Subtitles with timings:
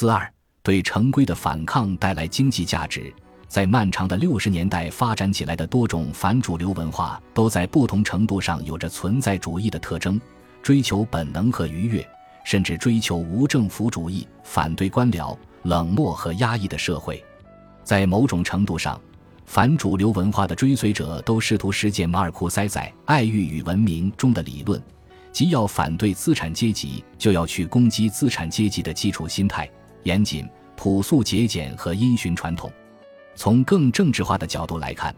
[0.00, 0.26] 四二
[0.62, 3.12] 对成规的反抗带来经济价值。
[3.46, 10.18] 在漫长的六十年代发展起来的多种反主流文化，都在不同程度上有着存在主义的特征，
[10.62, 12.08] 追求本能和愉悦，
[12.46, 17.22] 甚至追求无政府主义，反对官僚、冷漠和压抑的社会。
[17.84, 18.98] 在某种程度上，
[19.44, 24.82] 反主流文化的追随者都试图实践马尔库塞在《爱欲与文明》中的理论，
[25.30, 29.68] 即要反对资产阶级，就要去攻击资产阶级的基础心态：
[30.02, 32.70] 严谨、朴素、节俭和因循传统。
[33.34, 35.14] 从更政治化的角度来看，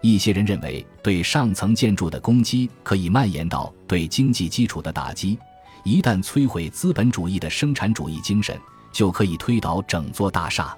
[0.00, 5.38] 一些人认为，对上层建筑的攻击可以蔓延到对经济基础的打击。
[5.82, 8.58] 一旦摧毁资本主义的生产主义精神，
[8.92, 10.76] 就可以推倒整座大厦。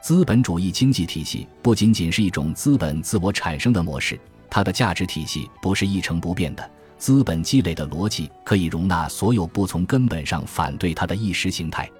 [0.00, 6.70] 资本主义经济体系不仅仅是一种资本自我产生的模式，它的价值体系不是一成不变的。
[6.96, 11.90] 资本积累的逻辑可以容纳所有不从根本上反对它的意识形态，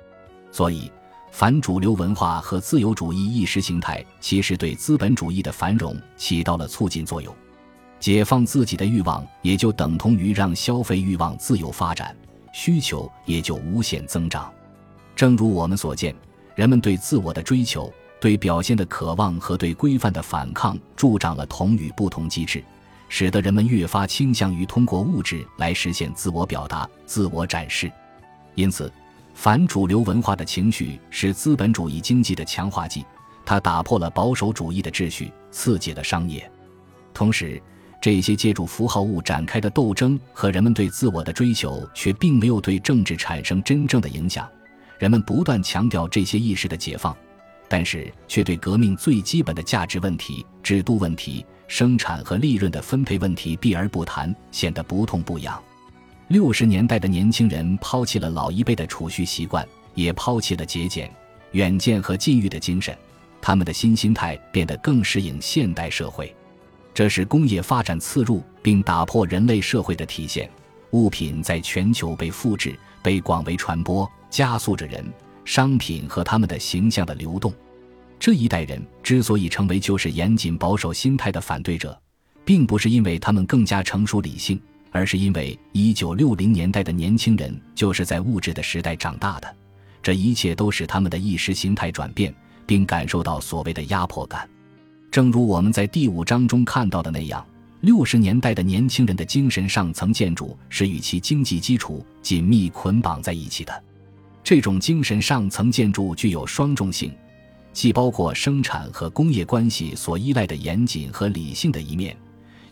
[0.50, 0.90] 所以。
[1.30, 7.32] 反主流文化和自由主义意识形态其实对资本主义的繁荣起到了促进作用，
[8.00, 12.16] 解放自己的欲望也就等同于让消费欲望自由发展，
[12.52, 14.50] 需求也就无限增长。
[15.14, 16.12] 正如我们所见，
[16.56, 22.64] 人们对自我的追求、对表现的渴望和对规范的反抗，助长了同与不同机制，
[23.10, 27.92] 使得人们越发倾向于通过物质来实现自我表达、自我展示。
[28.54, 28.90] 因此。
[29.38, 33.06] 反主流文化的情绪是资本主义经济的强化剂，
[33.46, 36.50] 它打破了保守主义的秩序，刺激了商业。
[37.14, 37.62] 同时，
[38.02, 44.44] 这些借助符号物展开的斗争和人们对自我的追求，却并没有对政治产生真正的影响。
[44.98, 47.16] 人们不断强调这些意识的解放，
[47.68, 55.62] 但是却对革命最基本的价值问题、制度问题、生产和利润的分配问题避而不谈，显得不痛不痒。
[56.28, 61.10] 六十年代的年轻人抛弃了老一辈的储蓄习惯，也抛弃了节俭、
[61.52, 62.94] 远见和禁欲的精神。
[63.40, 66.34] 他们的新心态变得更适应现代社会，
[66.92, 70.50] 这是工业发展刺入并打破人类社会的体现。
[70.90, 75.02] 物品在全球被复制、被广为传播，加速着人、
[75.46, 77.50] 商品和他们的形象的流动。
[78.18, 81.98] 这一代人之所以成为就是严谨保守心态的反对者，
[82.44, 84.60] 并不是因为他们更加成熟理性。
[84.90, 89.56] 而是因为一九六零年代的年轻人就是在物质的时代长大的，
[90.02, 92.34] 这一切都使他们的意识形态转变，
[92.66, 94.48] 并感受到所谓的压迫感。
[95.10, 97.44] 正如我们在第五章中看到的那样，
[97.80, 103.84] 六十年代的年轻人的精神上层建筑是与其经济基础紧密捆绑在一起的。
[104.42, 107.12] 这种精神上层建筑具有双重性，
[107.72, 112.16] 既包括生产和工业关系所依赖的严谨和理性的一面。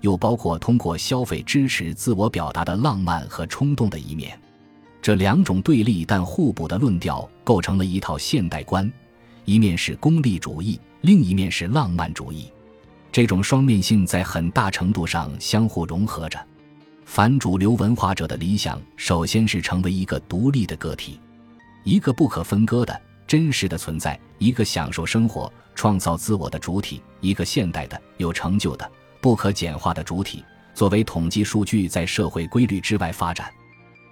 [0.00, 4.38] 又包括通过消费支持自我表达的浪漫和冲动的一面，
[5.00, 8.90] 这两种对立但互补的论调构成了一套现代观，
[9.44, 12.50] 一面是功利主义，另一面是浪漫主义。
[13.12, 16.38] 这种双面性在很大程度上相互融合着。
[17.04, 21.18] 反主流文化者的理想，首先是成为一个独立的个体，
[21.84, 28.90] 一个不可分割的真实的存在，一个享受生活、创造自我的主体，一个现代的有成就的。
[29.26, 33.52] 不可简化的主体作为统计数据在社会规律之外发展，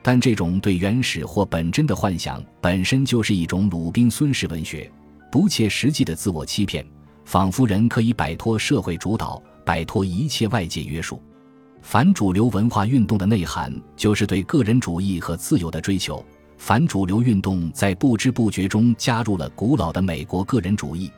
[0.03, 4.91] 但这种对原始或本真的幻想本身就是一种鲁滨孙式文学，
[5.31, 6.85] 不切实际的自我欺骗，
[7.25, 11.23] 仿佛人可以摆脱社会主导，摆脱一切外界约束。
[11.81, 16.27] 反主流文化运动的内涵就是对个人主义和自由的追求。
[16.59, 21.09] 反主流运动在不知不觉中加入了古老的美国个人主义。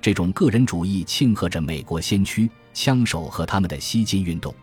[0.00, 4.54] 这种个人主义庆贺着美国先驱枪手和他们的吸金运动，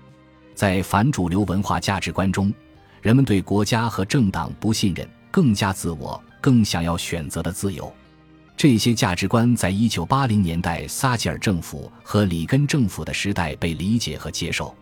[0.56, 2.54] 在反主流文化价值观中，
[3.02, 7.92] 人们对国家和政党不信任，更加自我，更想要选择的自由。
[8.58, 14.76] 这些价值观在一九八零年代撒切尔政府和里根政府的时代被理解和接受。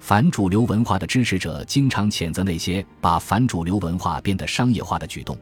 [0.00, 5.38] 反主流文化的支持者经常谴责那些把反主流文化变得商业化的举动。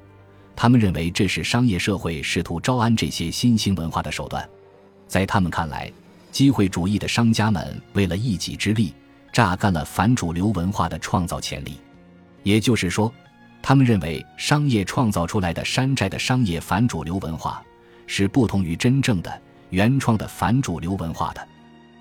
[0.54, 4.46] 他们认为这是商业社会试图招安这些新兴文化的手段，
[5.08, 5.90] 在他们看来，
[6.30, 8.94] 机会主义的商家们为了一己之利，
[9.32, 11.78] 榨干了反主流文化的创造潜力。
[12.42, 13.12] 也就是说，
[13.62, 17.62] 他们认为商业创造出来的山寨的商业反主流文化
[18.06, 21.46] 是不同于真正的原创的反主流文化的。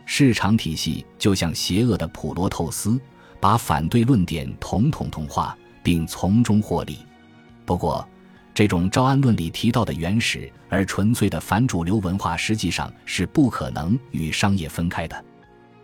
[0.06, 3.00] 市场体系就像邪恶的普罗透斯，
[3.40, 7.00] 把反对论点统统同化，并从中获利。
[7.66, 8.08] 不过，
[8.60, 15.24] 这种招安论里提到的原始而纯粹的反主流文化，实际上是不可能与商业分开的，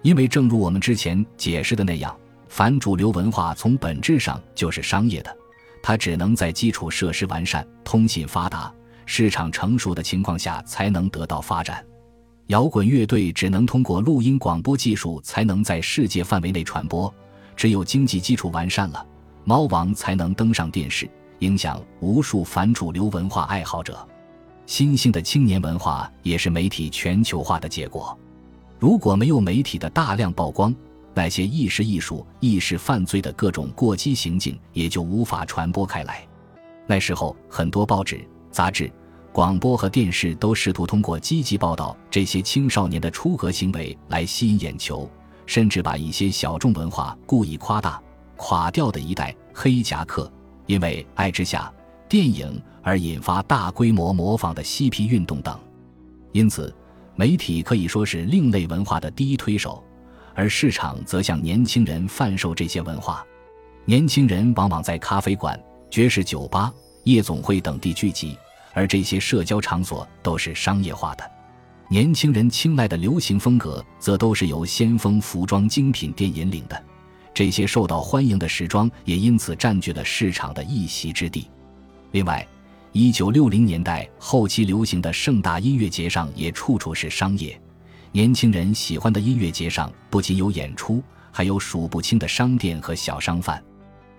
[0.01, 2.13] 因为正如我们之前解释的那样，
[2.50, 5.33] 反主流文化从本质上就是商业的，
[5.81, 8.69] 它只能在基础设施完善、通信发达、
[9.06, 11.81] 市场成熟的情况下才能得到发展。
[12.48, 17.10] 摇滚乐队只能通过录音广播技术才能在世界范围内传播，
[17.56, 19.07] 只有经济基础完善了，
[19.45, 24.07] 猫王才能登上电视，影响无数反主流文化爱好者。
[24.65, 28.17] 新兴的青年文化也是媒体全球化的结果。
[28.79, 30.75] 如果没有媒体的大量曝光，
[31.13, 36.27] 那些意识艺术、意识犯罪的各种过激行径也就无法传播开来。
[36.87, 38.91] 那时候，很多报纸、杂志。
[39.31, 45.09] 广播和电视都试图通过积极报道这些青少年的出格行为来吸引眼球，
[45.45, 48.01] 甚至把一些小众文化故意夸大。
[48.38, 50.31] 垮掉的一代、黑夹克，
[50.65, 51.71] 因为爱之下
[52.07, 55.59] 电影而引发大规模模仿的嬉皮运动等。
[56.31, 56.73] 因此，
[57.15, 59.83] 媒体可以说是另类文化的第一推手，
[60.33, 63.25] 而市场则向年轻人贩售这些文化。
[63.85, 65.59] 年轻人往往在咖啡馆、
[65.89, 66.73] 爵士酒吧、
[67.03, 68.38] 夜总会等地聚集。
[68.73, 71.23] 而这些社交场所都是商业化的，
[71.88, 76.83] 年轻人青睐的流行风格则都是由先锋服装精品店引领的。
[77.35, 81.49] 这些受到欢迎的时装也因此占据了市场的一席之地。
[82.11, 82.47] 另外，
[82.93, 87.59] 一九六零年代后期流行的盛大音乐节上也处处是商业。
[88.13, 93.61] 年轻人喜欢的音乐节上不仅有演出，还有数不清的商店和小商贩。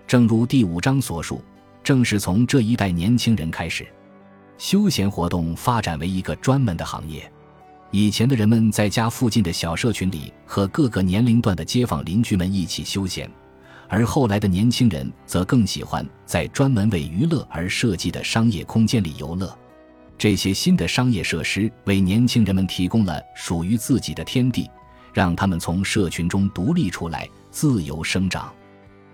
[0.05, 1.43] 正如第五章所述，
[1.83, 3.87] 正是从这一代年轻人开始。
[4.59, 7.31] 休闲活动发展为一个专门的行业。
[7.91, 13.29] 以前的人们在家附近的小社群里和各个年龄段的街坊邻居们一起休闲，
[13.87, 19.57] 而后来的年轻人则更喜欢在专门为娱乐而设计的商业空间里游乐。
[20.17, 24.69] 这些新的商业设施为年轻人们提供了属于自己的天地，
[25.13, 28.51] 让他们从社群中独立出来，自由生长。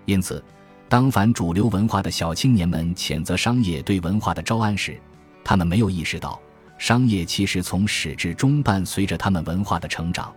[0.06, 0.42] 因此，
[0.88, 4.98] 当反主流文化的小青年们谴责商业对文化的招安时，
[5.44, 6.40] 他们没有意识到，
[6.84, 10.30] 商业其实从始至终伴随着他们文化的成长。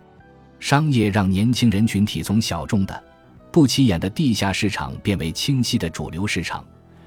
[0.58, 3.04] 商业让年轻人群体从小众的、
[3.52, 6.64] 不起眼的地下市场变为清晰的主流市场，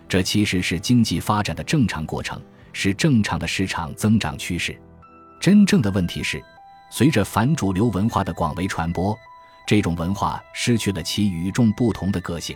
[0.08, 2.40] 这其实是经济发展的正常过程，
[2.72, 4.80] 是正常的市场增长趋势。
[5.40, 6.40] 真正的问题是，
[6.92, 9.18] 随着反主流文化的广为传播，
[9.66, 12.56] 这种文化失去了其与众不同的个性。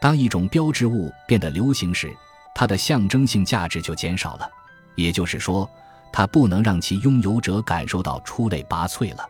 [0.00, 2.12] 当一种标志物变得流行时，
[2.56, 4.50] 它的象征性价值就减少了。
[4.96, 5.70] 也就是说，
[6.12, 9.28] 它不能让其拥有者感受到出类拔萃了。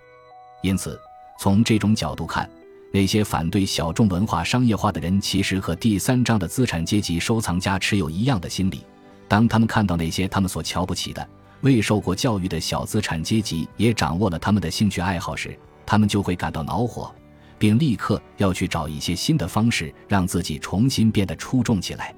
[0.62, 0.98] 因此，
[1.38, 2.48] 从这种角度看，
[2.92, 8.84] 那些反对小众文化商业化的人，其实和第三章的资产阶级收藏家持有一样的心理。
[9.28, 11.28] 当他们看到那些他们所瞧不起的、
[11.60, 17.14] 未受过教育的小资产阶级也掌握了他们的兴趣爱好时，他们就会感到恼火，
[17.58, 22.14] 并立刻要去找一些新的方式，让自己重新变得出众起来。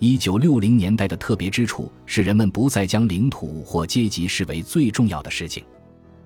[0.00, 5.64] 一九六零年代的特别之处是，人们不再将领土或阶级视为最重要的事情，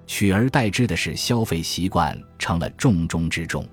[0.06, 3.66] 取而代之的是消费习惯成了重中之重。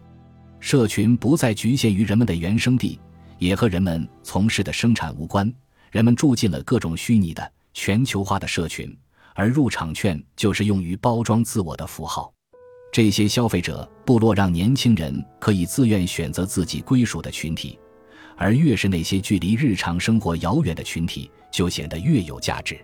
[0.59, 2.99] 社群不再局限于人们的原生地，
[3.39, 5.51] 也和人们从事的生产无关。
[5.91, 8.95] 人们住进了各种虚拟的、全球化的社群，
[9.33, 12.31] 而入场券就是用于包装自我的符号。
[12.91, 17.79] 这些消费者部落让年轻人可以自愿选择自己归属的群体。
[18.37, 22.77] 而越是那些距离日常生活遥远的群体，就显得越有价值。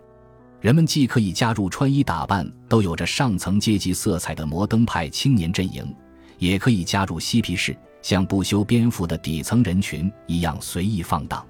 [0.59, 5.93] 人们既可以加入穿衣打扮都有着上层阶级色彩的摩登派青年阵营，
[6.37, 11.45] 也可以加入嬉皮士，像不修边幅的底层人群一样随意放荡。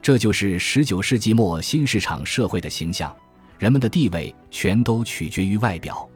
[0.00, 3.14] 这就是十九世纪末新市场社会的形象。
[3.58, 6.08] 人们的地位全都取决于外表。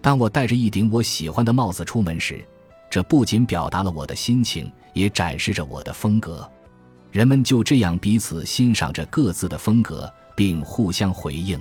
[0.00, 2.44] 当我戴着一顶我喜欢的帽子出门时，
[2.88, 6.48] 这不仅表达了我的心情，也展示着我的风格。
[7.16, 11.58] 人们就这样彼此欣赏着各自的风格，并互相回应。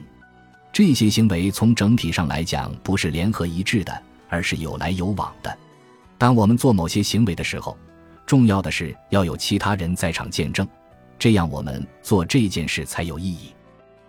[0.73, 5.57] 这些行为从整体上来讲不是联合一致的，而是有来有往的。
[6.17, 7.77] 当我们做某些行为的时候，
[8.25, 10.67] 重要的是要有其他人在场见证，
[11.17, 13.53] 这样我们做这件事才有意义。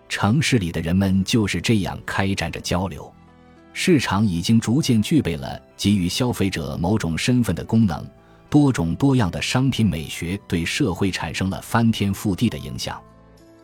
[0.09, 3.09] 城市里的人们就是这样开展着交流。
[3.71, 8.05] 市场已经逐渐具备了给予消费者某种身份的功能。
[8.49, 13.01] 多种多样的商品美学对社会产生了翻天覆地的影响。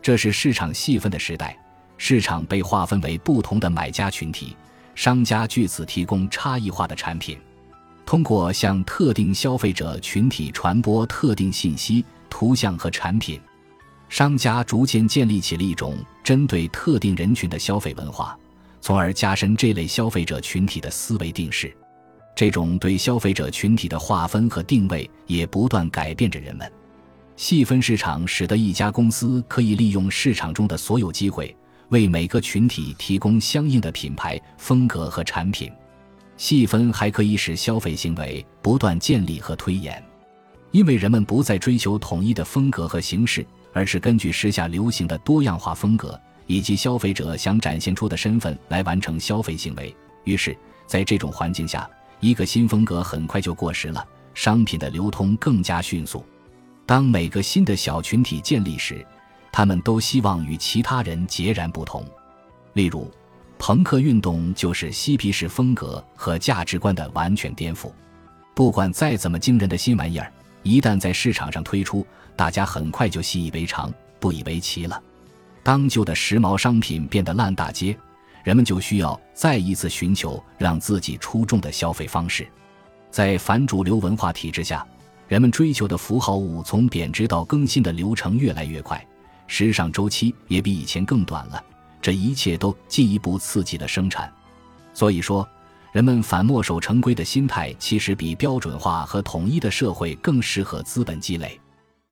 [0.02, 1.58] 这是市场细分的时代，
[1.96, 4.54] 市场被划分为不同的买家群体，
[4.94, 7.38] 商家据此提供差异化的产品，
[8.04, 13.40] 通过向特定消费者群体传播特定信息、图像和产品，
[14.10, 18.38] 商家逐渐建立起了一种针对特定人群的消费文化，
[18.82, 21.74] 从而加深这类消费者群体的思维定势。
[22.34, 26.70] 这种对消费者群体的划分和定位也不断改变着人们。
[27.36, 31.54] 细分市场使得一家公司可以利用市场中的所有机会，
[31.88, 35.70] 为每个群体提供相应的品牌风格和产品。
[36.36, 40.02] 细分还可以使消费行为不断建立和推演，
[40.72, 49.94] 因为人们不再追求统一的风格和形式，而是根据时下流行的多样化风格以及消费者想展现出的身份来完成消费行为。
[50.24, 51.88] 于是，在这种环境下，
[52.24, 54.02] 一个新风格很快就过时了，
[54.32, 56.24] 商品的流通更加迅速。
[56.86, 59.06] 当每个新的小群体建立时，
[59.52, 62.02] 他们都希望与其他人截然不同。
[62.72, 63.10] 例如，
[63.58, 67.92] 朋克运动就是嬉皮士风格和价值观的完全颠覆。
[68.54, 74.98] 不管再怎么惊人的新玩意儿，一旦在市场上推出，大家很快就习以为常，不以为奇了。
[75.62, 77.94] 当旧的时髦商品变得烂大街，
[78.44, 82.46] 人们就需要再一次寻求让自己出众的消费方式。
[83.10, 84.86] 在反主流文化体制下，
[85.26, 89.04] 人们追求的符号物从贬值到更新的流程越来越快，
[89.46, 91.64] 时尚周期也比以前更短了。
[92.02, 94.30] 这一切都进一步刺激了生产，
[94.92, 95.48] 所以说，
[95.90, 101.58] 人们反墨守成规的心态其实比标准化和统一的社会更适合资本积累。